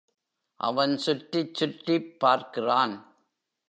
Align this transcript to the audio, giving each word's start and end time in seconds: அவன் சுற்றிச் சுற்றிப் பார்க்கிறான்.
அவன் 0.59 0.97
சுற்றிச் 0.97 1.53
சுற்றிப் 1.53 2.19
பார்க்கிறான். 2.19 3.15